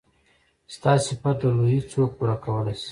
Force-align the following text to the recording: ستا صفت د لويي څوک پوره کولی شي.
ستا 0.73 0.91
صفت 1.05 1.35
د 1.41 1.43
لويي 1.57 1.79
څوک 1.91 2.09
پوره 2.17 2.35
کولی 2.43 2.73
شي. 2.77 2.79